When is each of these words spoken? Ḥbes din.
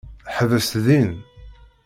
Ḥbes 0.35 0.69
din. 0.85 1.11